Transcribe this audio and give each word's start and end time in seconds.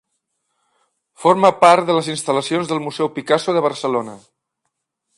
Forma 1.25 1.51
part 1.65 1.87
de 1.91 1.97
les 1.97 2.11
instal·lacions 2.15 2.73
del 2.73 2.83
Museu 2.89 3.13
Picasso 3.19 3.59
de 3.59 3.67
Barcelona. 3.71 4.21